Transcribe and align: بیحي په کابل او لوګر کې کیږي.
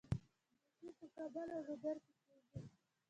بیحي 0.79 0.89
په 0.99 1.05
کابل 1.15 1.47
او 1.55 1.61
لوګر 1.67 1.97
کې 2.05 2.13
کیږي. 2.23 2.57